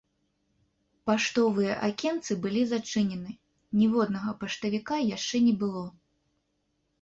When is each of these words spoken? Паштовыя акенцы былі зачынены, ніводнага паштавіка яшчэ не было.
Паштовыя 1.09 1.73
акенцы 1.87 2.37
былі 2.45 2.63
зачынены, 2.71 3.31
ніводнага 3.83 4.31
паштавіка 4.41 4.95
яшчэ 5.15 5.37
не 5.51 5.53
было. 5.67 5.85